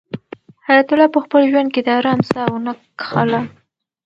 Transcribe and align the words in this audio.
حیات 0.67 0.87
الله 0.91 1.09
په 1.15 1.19
خپل 1.25 1.41
ژوند 1.51 1.69
کې 1.73 1.81
د 1.83 1.89
آرام 1.99 2.19
ساه 2.31 2.47
ونه 2.51 2.73
کښله. 2.99 3.41